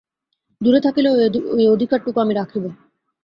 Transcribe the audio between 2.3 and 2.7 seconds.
রাখিব।